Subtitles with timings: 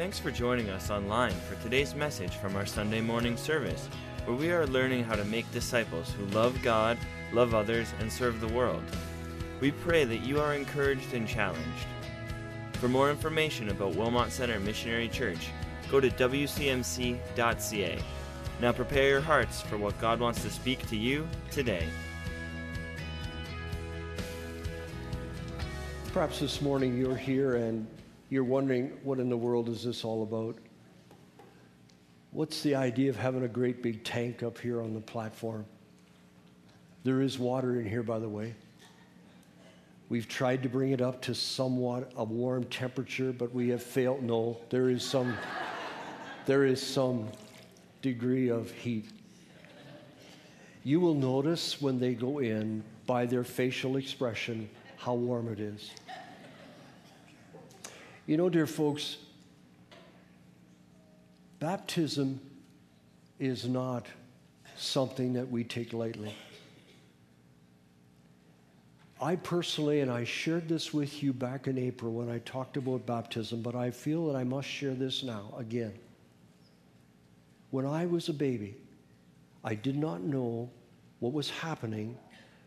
[0.00, 3.86] Thanks for joining us online for today's message from our Sunday morning service,
[4.24, 6.96] where we are learning how to make disciples who love God,
[7.34, 8.82] love others, and serve the world.
[9.60, 11.86] We pray that you are encouraged and challenged.
[12.72, 15.50] For more information about Wilmot Center Missionary Church,
[15.90, 17.98] go to wcmc.ca.
[18.58, 21.86] Now prepare your hearts for what God wants to speak to you today.
[26.14, 27.86] Perhaps this morning you're here and
[28.30, 30.56] you're wondering what in the world is this all about?
[32.30, 35.66] What's the idea of having a great big tank up here on the platform?
[37.02, 38.54] There is water in here, by the way.
[40.08, 44.22] We've tried to bring it up to somewhat a warm temperature, but we have failed.
[44.22, 45.36] No, there is some,
[46.46, 47.28] there is some
[48.00, 49.08] degree of heat.
[50.84, 55.90] You will notice when they go in by their facial expression how warm it is.
[58.30, 59.16] You know, dear folks,
[61.58, 62.40] baptism
[63.40, 64.06] is not
[64.76, 66.32] something that we take lightly.
[69.20, 73.04] I personally, and I shared this with you back in April when I talked about
[73.04, 75.94] baptism, but I feel that I must share this now again.
[77.72, 78.76] When I was a baby,
[79.64, 80.70] I did not know
[81.18, 82.16] what was happening,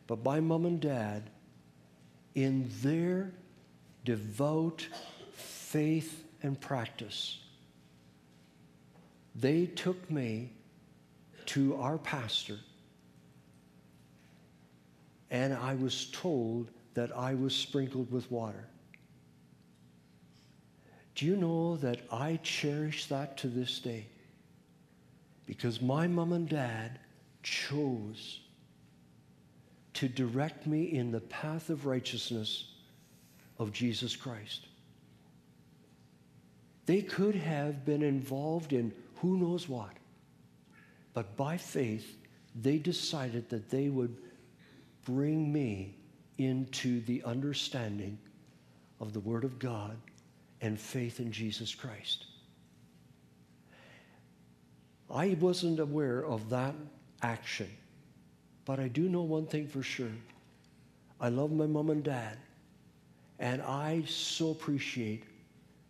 [0.07, 1.29] but my mom and dad,
[2.35, 3.31] in their
[4.03, 4.85] devout
[5.73, 7.39] faith and practice,
[9.35, 10.52] they took me
[11.47, 12.59] to our pastor
[15.31, 18.67] and I was told that I was sprinkled with water.
[21.16, 24.05] Do you know that I cherish that to this day?
[25.47, 26.99] Because my mom and dad
[27.41, 28.41] chose
[29.95, 32.66] to direct me in the path of righteousness
[33.57, 34.67] of Jesus Christ.
[36.85, 39.91] They could have been involved in who knows what,
[41.13, 42.17] but by faith,
[42.55, 44.16] they decided that they would
[45.05, 45.95] bring me
[46.38, 48.17] into the understanding
[48.99, 49.97] of the Word of God
[50.61, 52.25] and faith in Jesus Christ.
[55.09, 56.75] I wasn't aware of that
[57.22, 57.69] action,
[58.66, 60.16] but I do know one thing for sure.
[61.19, 62.38] I love my mom and dad,
[63.39, 65.23] and I so appreciate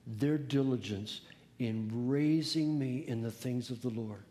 [0.06, 1.22] their diligence
[1.60, 4.24] in raising me in the things of the Lord.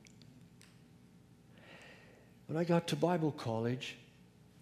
[2.46, 3.96] When I got to Bible college,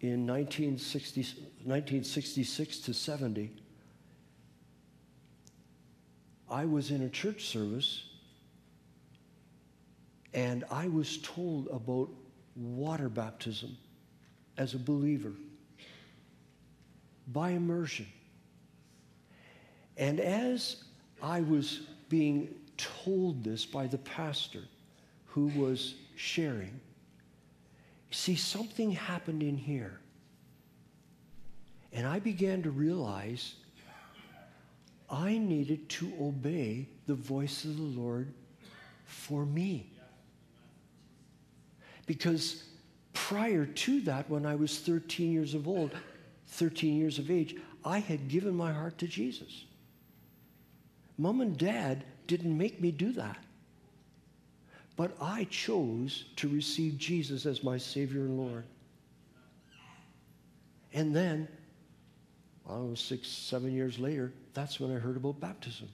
[0.01, 1.21] in 1960,
[1.65, 3.51] 1966 to 70,
[6.51, 8.05] I was in a church service
[10.33, 12.09] and I was told about
[12.57, 13.77] water baptism
[14.57, 15.33] as a believer
[17.29, 18.07] by immersion.
[19.97, 20.85] And as
[21.23, 24.63] I was being told this by the pastor
[25.27, 26.81] who was sharing,
[28.11, 30.01] See, something happened in here.
[31.93, 33.55] And I began to realize
[35.09, 38.33] I needed to obey the voice of the Lord
[39.07, 39.93] for me.
[42.07, 42.65] Because
[43.13, 45.93] prior to that, when I was 13 years of old,
[46.49, 49.65] 13 years of age, I had given my heart to Jesus.
[51.21, 53.37] Mom and dad didn't make me do that.
[54.97, 58.65] But I chose to receive Jesus as my Savior and Lord.
[60.95, 61.47] And then,
[62.67, 65.89] I don't know, six, seven years later, that's when I heard about baptism.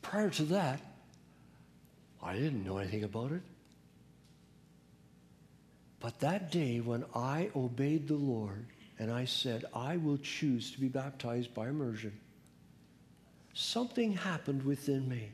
[0.00, 0.80] Prior to that,
[2.22, 3.42] I didn't know anything about it.
[6.00, 8.64] But that day when I obeyed the Lord
[8.98, 12.18] and I said, I will choose to be baptized by immersion,
[13.52, 15.30] something happened within me.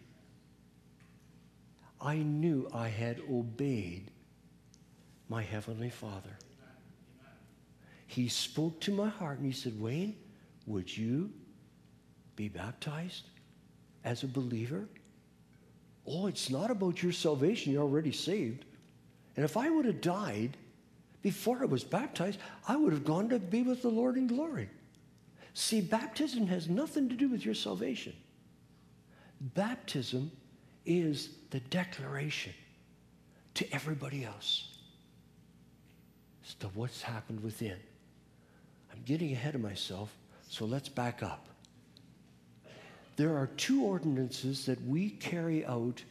[2.01, 4.11] I knew I had obeyed
[5.29, 6.39] my Heavenly Father.
[8.07, 10.17] He spoke to my heart and he said, Wayne,
[10.67, 11.31] would you
[12.37, 13.29] be baptized
[14.05, 14.89] as a believer?
[16.07, 17.73] Oh, it's not about your salvation.
[17.73, 18.65] You're already saved.
[19.37, 20.57] And if I would have died
[21.21, 24.71] before I was baptized, I would have gone to be with the Lord in glory.
[25.59, 28.13] See, baptism has nothing to do with your salvation.
[29.41, 30.31] Baptism
[30.87, 32.55] is the declaration
[33.55, 34.79] to everybody else
[36.47, 37.77] as to what's happened within.
[38.93, 40.17] I'm getting ahead of myself,
[40.49, 41.49] so let's back up.
[43.17, 46.05] There are two ordinances that we carry out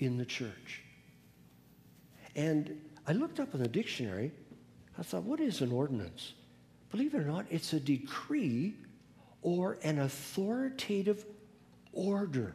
[0.00, 0.82] in the church.
[2.34, 2.76] And
[3.06, 4.32] I looked up in the dictionary.
[4.98, 6.32] I thought, what is an ordinance?
[6.90, 8.74] Believe it or not, it's a decree
[9.42, 11.24] or an authoritative
[11.92, 12.54] order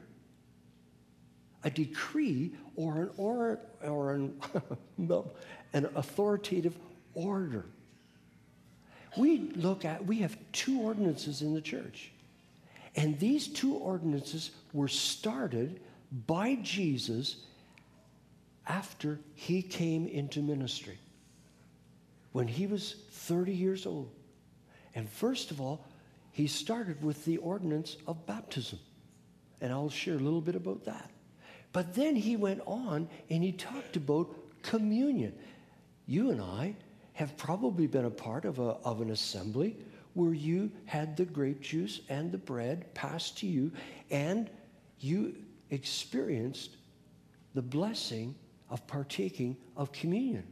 [1.65, 4.39] a decree or an, or, or an,
[5.73, 6.77] an authoritative
[7.15, 7.65] order.
[9.17, 12.11] We look at, we have two ordinances in the church.
[12.95, 15.81] And these two ordinances were started
[16.27, 17.37] by Jesus
[18.67, 20.97] after he came into ministry,
[22.31, 24.11] when he was 30 years old.
[24.95, 25.86] And first of all,
[26.31, 28.80] he started with the ordinance of baptism.
[29.62, 31.12] And I'll share a little bit about that.
[31.71, 35.33] But then he went on and he talked about communion.
[36.07, 36.75] You and I
[37.13, 39.77] have probably been a part of, a, of an assembly
[40.13, 43.71] where you had the grape juice and the bread passed to you,
[44.09, 44.50] and
[45.00, 45.36] you
[45.71, 46.77] experienced
[47.53, 48.33] the blessing
[48.69, 50.45] of partaking of communion.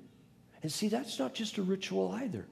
[0.61, 2.45] And see, that's not just a ritual either.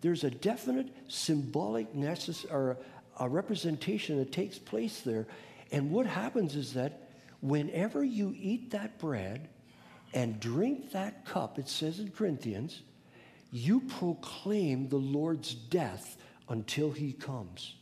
[0.00, 2.78] There's a definite symbolic necess- or
[3.18, 5.26] a representation that takes place there.
[5.72, 7.10] And what happens is that
[7.40, 9.48] whenever you eat that bread
[10.14, 12.82] and drink that cup, it says in Corinthians,
[13.52, 16.16] you proclaim the Lord's death
[16.48, 17.74] until he comes.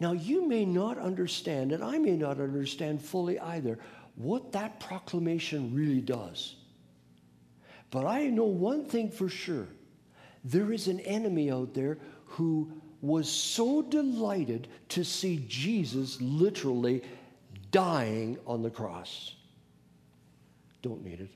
[0.00, 3.78] Now, you may not understand, and I may not understand fully either,
[4.16, 6.56] what that proclamation really does.
[7.90, 9.68] But I know one thing for sure
[10.44, 17.02] there is an enemy out there who was so delighted to see Jesus literally
[17.70, 19.34] dying on the cross.
[20.82, 21.30] Don't need it.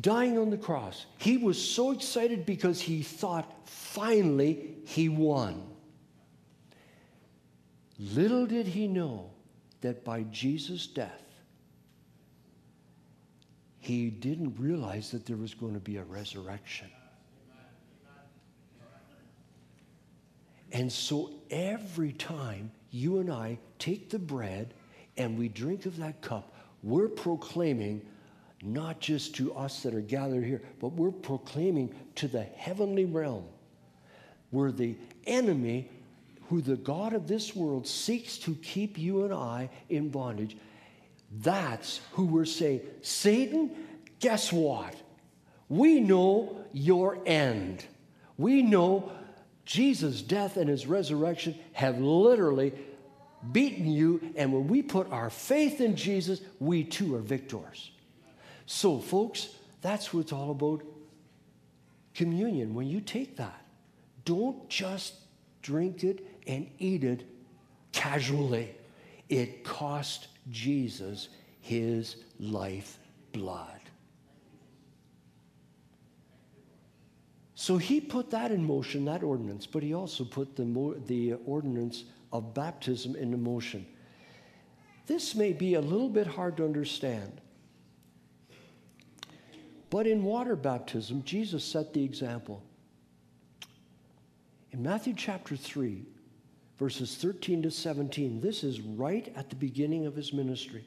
[0.00, 1.06] Dying on the cross.
[1.18, 5.62] He was so excited because he thought finally he won.
[7.98, 9.30] Little did he know
[9.80, 11.22] that by Jesus' death,
[13.78, 16.88] he didn't realize that there was going to be a resurrection.
[20.72, 24.74] And so every time you and I take the bread
[25.16, 28.02] and we drink of that cup, we're proclaiming
[28.62, 33.44] not just to us that are gathered here, but we're proclaiming to the heavenly realm
[34.50, 34.96] where the
[35.26, 35.90] enemy,
[36.48, 40.56] who the God of this world seeks to keep you and I in bondage,
[41.40, 43.70] that's who we're saying, Satan,
[44.20, 44.94] guess what?
[45.68, 47.84] We know your end.
[48.36, 49.10] We know
[49.64, 52.72] Jesus' death and his resurrection have literally
[53.50, 57.90] beaten you, and when we put our faith in Jesus, we too are victors.
[58.66, 59.48] So, folks,
[59.80, 60.82] that's what it's all about
[62.14, 62.74] communion.
[62.74, 63.64] When you take that,
[64.24, 65.14] don't just
[65.62, 67.24] drink it and eat it
[67.90, 68.74] casually.
[69.28, 71.28] It cost Jesus
[71.60, 72.98] his life
[73.32, 73.81] blood.
[77.62, 80.64] So he put that in motion, that ordinance, but he also put the,
[81.06, 83.86] the ordinance of baptism into motion.
[85.06, 87.40] This may be a little bit hard to understand.
[89.90, 92.64] But in water baptism, Jesus set the example.
[94.72, 96.04] In Matthew chapter 3,
[96.80, 100.84] verses 13 to 17, this is right at the beginning of his ministry.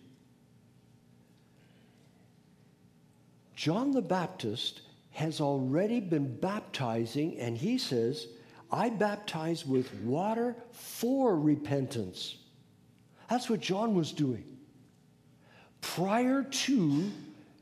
[3.56, 4.82] John the Baptist
[5.16, 8.28] has already been baptizing, and he says,
[8.70, 12.36] I baptize with water for repentance.
[13.30, 14.44] That's what John was doing
[15.80, 17.12] prior to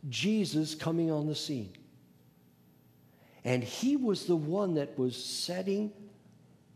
[0.09, 1.73] Jesus coming on the scene.
[3.43, 5.91] And he was the one that was setting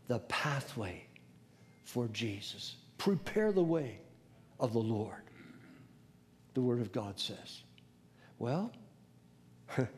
[0.06, 1.02] the pathway
[1.82, 2.76] for Jesus.
[2.98, 3.98] Prepare the way
[4.60, 5.24] of the Lord,
[6.54, 7.62] the Word of God says.
[8.38, 8.70] Well,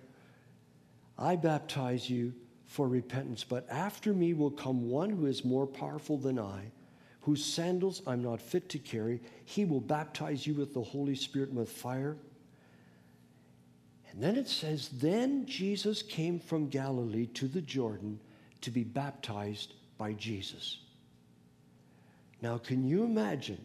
[1.20, 2.32] I baptize you
[2.64, 6.72] for repentance, but after me will come one who is more powerful than I,
[7.20, 9.20] whose sandals I'm not fit to carry.
[9.44, 12.16] He will baptize you with the Holy Spirit and with fire.
[14.10, 18.18] And then it says, Then Jesus came from Galilee to the Jordan
[18.62, 20.78] to be baptized by Jesus.
[22.40, 23.64] Now, can you imagine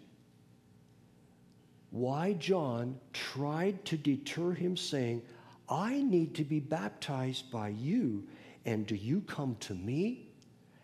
[1.92, 5.22] why John tried to deter him, saying,
[5.70, 8.28] I need to be baptized by you,
[8.66, 10.28] and do you come to me?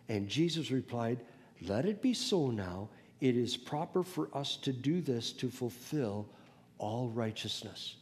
[0.08, 1.20] And Jesus replied,
[1.62, 2.88] Let it be so now.
[3.20, 6.28] It is proper for us to do this to fulfill
[6.78, 7.96] all righteousness.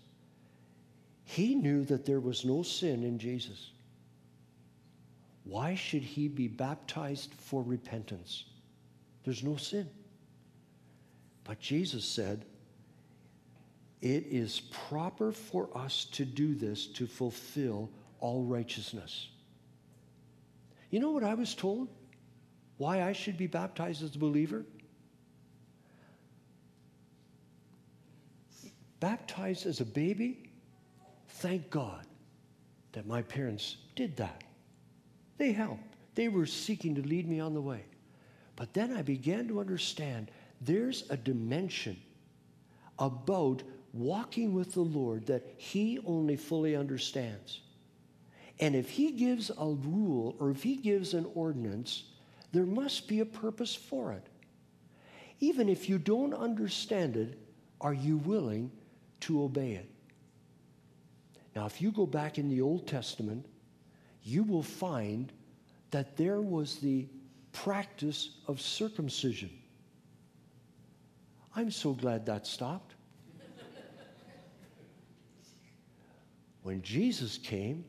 [1.24, 3.70] He knew that there was no sin in Jesus.
[5.44, 8.44] Why should he be baptized for repentance?
[9.24, 9.88] There's no sin.
[11.44, 12.46] But Jesus said,
[14.02, 17.90] it is proper for us to do this to fulfill
[18.20, 19.28] all righteousness.
[20.90, 21.88] You know what I was told?
[22.78, 24.64] Why I should be baptized as a believer?
[29.00, 30.50] baptized as a baby,
[31.28, 32.06] thank God
[32.92, 34.44] that my parents did that.
[35.38, 37.84] They helped, they were seeking to lead me on the way.
[38.56, 40.30] But then I began to understand
[40.60, 41.96] there's a dimension
[42.98, 47.60] about walking with the Lord that He only fully understands.
[48.58, 52.04] And if He gives a rule or if He gives an ordinance,
[52.52, 54.26] there must be a purpose for it.
[55.40, 57.38] Even if you don't understand it,
[57.80, 58.70] are you willing
[59.20, 59.90] to obey it?
[61.56, 63.46] Now, if you go back in the Old Testament,
[64.22, 65.32] you will find
[65.90, 67.06] that there was the
[67.52, 69.50] practice of circumcision.
[71.56, 72.94] I'm so glad that stopped.
[76.62, 77.84] When Jesus came,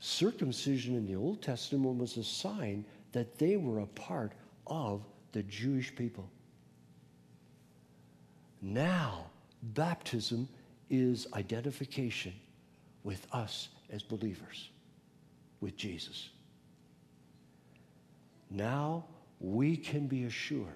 [0.00, 4.32] circumcision in the Old Testament was a sign that they were a part
[4.66, 6.28] of the Jewish people.
[8.60, 9.26] Now,
[9.62, 10.48] baptism
[10.90, 12.34] is identification
[13.02, 14.70] with us as believers,
[15.60, 16.28] with Jesus.
[18.50, 19.04] Now
[19.40, 20.68] we can be assured,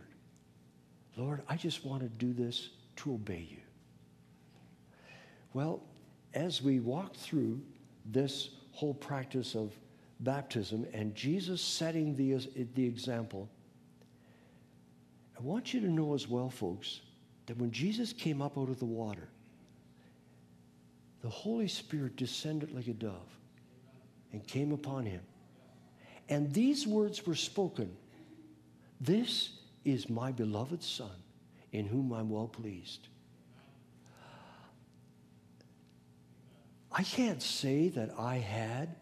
[1.17, 3.61] Lord, I just want to do this to obey you.
[5.53, 5.83] Well,
[6.37, 7.59] as we walk through
[8.05, 9.73] this whole practice of
[10.21, 12.35] baptism and Jesus setting the,
[12.75, 13.49] the example,
[15.37, 17.01] I want you to know as well, folks,
[17.47, 19.29] that when Jesus came up out of the water,
[21.23, 23.39] the Holy Spirit descended like a dove
[24.33, 25.23] and came upon him.
[26.29, 27.97] And these words were spoken
[29.01, 29.53] This
[29.85, 31.17] is my beloved Son,
[31.73, 33.09] in whom I'm well pleased.
[36.99, 38.97] I can't say that I had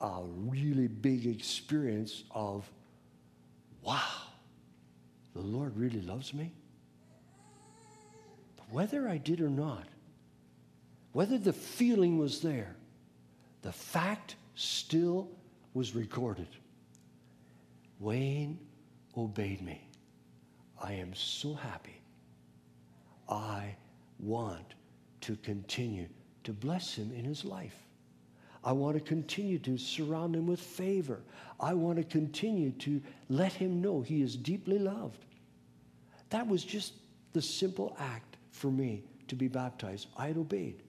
[0.00, 2.70] a really big experience of,
[3.82, 4.22] wow,
[5.34, 6.50] the Lord really loves me.
[8.56, 9.84] But whether I did or not,
[11.12, 12.74] whether the feeling was there,
[13.60, 15.28] the fact still
[15.74, 16.48] was recorded.
[18.00, 18.58] Wayne
[19.14, 19.86] obeyed me.
[20.82, 22.00] I am so happy.
[23.28, 23.76] I
[24.20, 24.72] want
[25.20, 26.08] to continue
[26.46, 27.76] to bless him in his life.
[28.64, 31.20] I want to continue to surround him with favor.
[31.60, 35.24] I want to continue to let him know he is deeply loved.
[36.30, 36.94] That was just
[37.32, 40.08] the simple act for me to be baptized.
[40.16, 40.82] I had obeyed.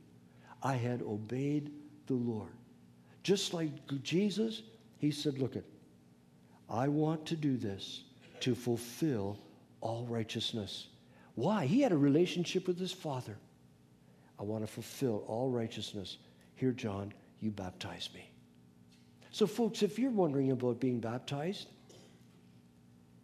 [0.64, 1.72] I had obeyed
[2.08, 2.52] the Lord.
[3.24, 3.70] Just like
[4.04, 4.62] Jesus,
[4.98, 5.66] he said, Look, it,
[6.70, 8.04] I want to do this
[8.40, 9.38] to fulfill
[9.82, 10.88] all righteousness.
[11.36, 11.66] Why?
[11.66, 13.38] He had a relationship with his Father.
[14.40, 16.18] I want to fulfill all righteousness.
[16.56, 18.30] Here, John, you baptize me.
[19.32, 21.68] So, folks, if you're wondering about being baptized,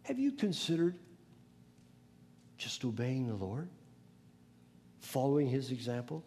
[0.02, 0.96] have you considered
[2.58, 3.68] just obeying the Lord?
[5.00, 6.24] Following his example?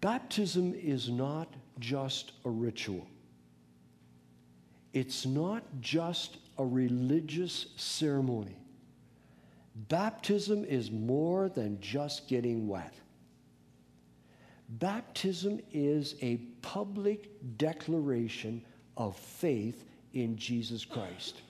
[0.00, 3.06] Baptism is not just a ritual.
[4.92, 8.56] It's not just a religious ceremony.
[9.74, 12.94] Baptism is more than just getting wet.
[14.68, 18.62] Baptism is a public declaration
[18.96, 21.40] of faith in Jesus Christ.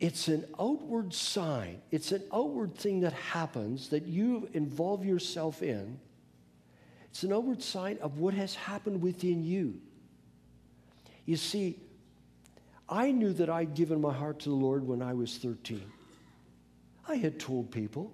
[0.00, 5.98] It's an outward sign, it's an outward thing that happens that you involve yourself in.
[7.04, 9.80] It's an outward sign of what has happened within you.
[11.26, 11.78] You see,
[12.94, 15.82] I knew that I'd given my heart to the Lord when I was 13.
[17.08, 18.12] I had told people,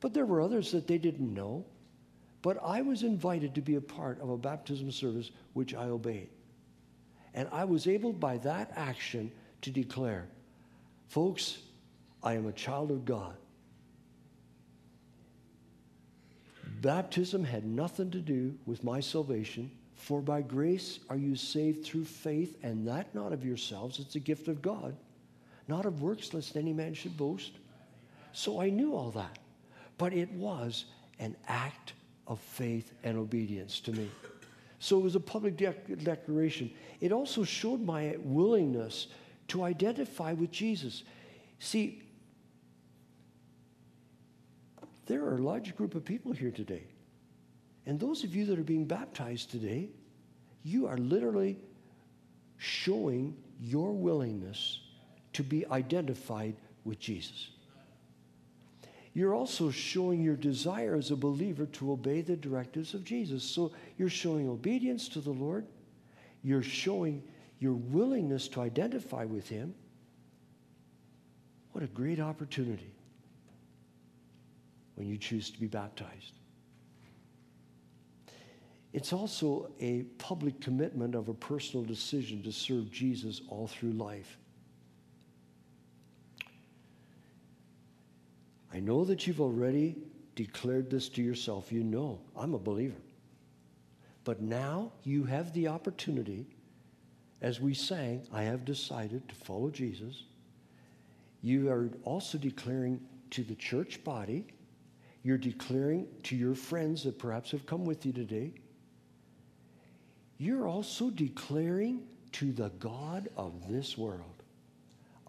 [0.00, 1.64] but there were others that they didn't know.
[2.42, 6.30] But I was invited to be a part of a baptism service which I obeyed.
[7.32, 9.30] And I was able by that action
[9.62, 10.26] to declare,
[11.06, 11.58] Folks,
[12.24, 13.36] I am a child of God.
[16.80, 22.04] Baptism had nothing to do with my salvation, for by grace are you saved through
[22.04, 24.94] faith, and that not of yourselves, it's a gift of God,
[25.66, 27.52] not of works, lest any man should boast.
[28.32, 29.38] So I knew all that.
[29.98, 30.84] But it was
[31.18, 31.94] an act
[32.26, 34.10] of faith and obedience to me.
[34.78, 36.70] So it was a public de- declaration.
[37.00, 39.06] It also showed my willingness
[39.48, 41.04] to identify with Jesus.
[41.58, 42.02] See,
[45.06, 46.84] there are a large group of people here today.
[47.86, 49.88] And those of you that are being baptized today,
[50.64, 51.56] you are literally
[52.58, 54.80] showing your willingness
[55.34, 57.50] to be identified with Jesus.
[59.14, 63.42] You're also showing your desire as a believer to obey the directives of Jesus.
[63.42, 65.64] So you're showing obedience to the Lord.
[66.42, 67.22] You're showing
[67.58, 69.74] your willingness to identify with Him,
[71.72, 72.92] what a great opportunity
[74.96, 76.32] when you choose to be baptized.
[78.96, 84.38] It's also a public commitment of a personal decision to serve Jesus all through life.
[88.72, 89.96] I know that you've already
[90.34, 91.70] declared this to yourself.
[91.70, 92.96] You know, I'm a believer.
[94.24, 96.46] But now you have the opportunity,
[97.42, 100.22] as we sang, I have decided to follow Jesus.
[101.42, 102.98] You are also declaring
[103.32, 104.46] to the church body,
[105.22, 108.54] you're declaring to your friends that perhaps have come with you today,
[110.38, 112.02] you're also declaring
[112.32, 114.42] to the God of this world.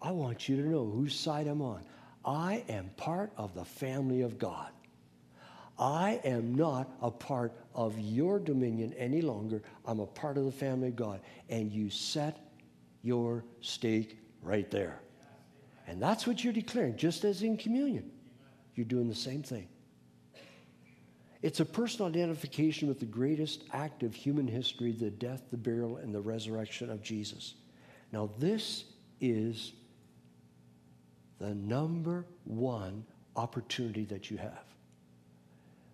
[0.01, 1.83] I want you to know whose side I'm on.
[2.25, 4.69] I am part of the family of God.
[5.79, 9.61] I am not a part of your dominion any longer.
[9.85, 11.21] I'm a part of the family of God.
[11.49, 12.37] And you set
[13.03, 14.99] your stake right there.
[15.87, 18.11] And that's what you're declaring, just as in communion.
[18.75, 19.67] You're doing the same thing.
[21.41, 25.97] It's a personal identification with the greatest act of human history the death, the burial,
[25.97, 27.55] and the resurrection of Jesus.
[28.11, 28.85] Now, this
[29.21, 29.73] is
[31.39, 34.63] the number one opportunity that you have.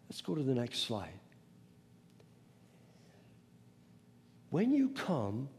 [0.10, 1.20] Let's go to the next slide.
[4.50, 5.50] When you come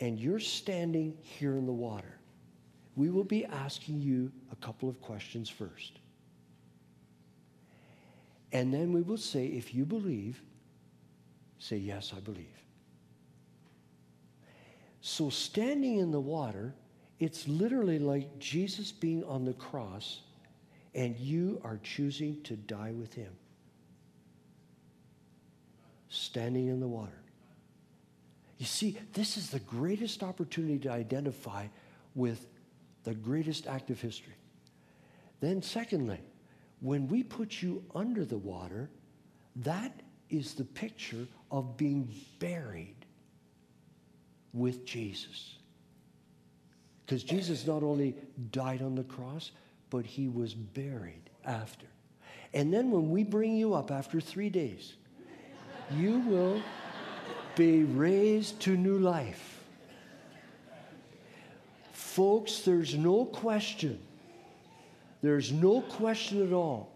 [0.00, 2.18] and you're standing here in the water,
[2.96, 6.00] we will be asking you a couple of questions first.
[8.52, 10.42] And then we will say, if you believe,
[11.58, 12.46] say, Yes, I believe.
[15.00, 16.74] So, standing in the water,
[17.18, 20.20] it's literally like Jesus being on the cross
[20.94, 23.32] and you are choosing to die with him.
[26.08, 27.22] Standing in the water.
[28.58, 31.66] You see, this is the greatest opportunity to identify
[32.14, 32.46] with
[33.04, 34.34] the greatest act of history.
[35.40, 36.20] Then, secondly,
[36.82, 38.90] when we put you under the water,
[39.56, 39.92] that
[40.28, 42.96] is the picture of being buried
[44.52, 45.56] with Jesus.
[47.06, 48.16] Because Jesus not only
[48.50, 49.52] died on the cross,
[49.90, 51.86] but he was buried after.
[52.52, 54.94] And then when we bring you up after three days,
[55.96, 56.60] you will
[57.54, 59.62] be raised to new life.
[61.92, 64.00] Folks, there's no question
[65.22, 66.92] there's no question at all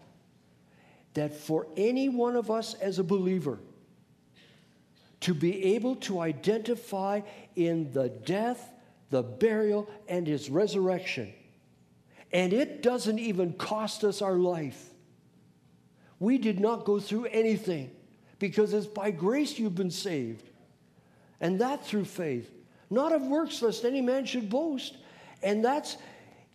[1.13, 3.57] that for any one of us as a believer
[5.21, 7.21] to be able to identify
[7.55, 8.71] in the death,
[9.09, 11.33] the burial, and his resurrection,
[12.31, 14.91] and it doesn't even cost us our life.
[16.19, 17.91] We did not go through anything
[18.37, 20.49] because it's by grace you've been saved,
[21.41, 22.51] and that through faith.
[22.89, 24.97] Not of works, lest any man should boast.
[25.43, 25.97] And that's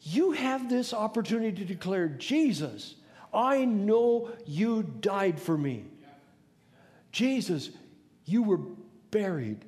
[0.02, 2.96] you have this opportunity to declare, Jesus,
[3.32, 5.84] I know you died for me.
[7.12, 7.70] Jesus,
[8.24, 8.60] you were
[9.10, 9.64] buried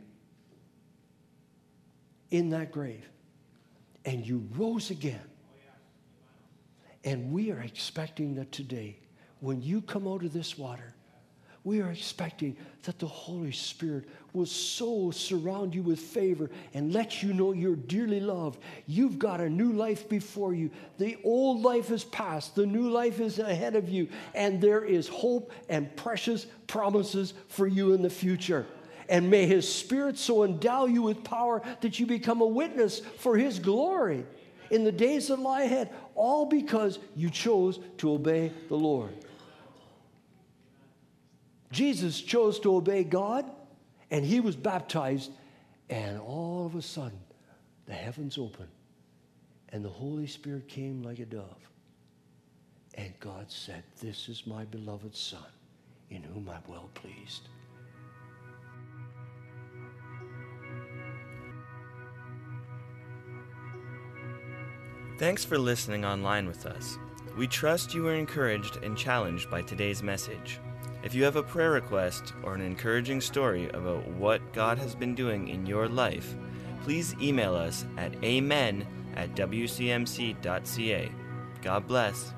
[2.30, 3.08] in that grave
[4.04, 5.20] and you rose again.
[7.04, 8.98] And we are expecting that today,
[9.40, 10.93] when you come out of this water,
[11.64, 17.22] we are expecting that the Holy Spirit will so surround you with favor and let
[17.22, 18.60] you know you're dearly loved.
[18.86, 20.70] You've got a new life before you.
[20.98, 25.08] The old life is past, the new life is ahead of you, and there is
[25.08, 28.66] hope and precious promises for you in the future.
[29.08, 33.38] And may His Spirit so endow you with power that you become a witness for
[33.38, 34.26] His glory
[34.70, 39.14] in the days that lie ahead, all because you chose to obey the Lord.
[41.74, 43.50] Jesus chose to obey God
[44.10, 45.32] and he was baptized,
[45.90, 47.18] and all of a sudden,
[47.86, 48.68] the heavens opened
[49.70, 51.68] and the Holy Spirit came like a dove.
[52.94, 55.42] And God said, This is my beloved Son,
[56.10, 57.48] in whom I'm well pleased.
[65.18, 66.98] Thanks for listening online with us.
[67.36, 70.60] We trust you were encouraged and challenged by today's message.
[71.04, 75.14] If you have a prayer request or an encouraging story about what God has been
[75.14, 76.34] doing in your life,
[76.82, 81.12] please email us at amen at wcmc.ca.
[81.60, 82.32] God bless.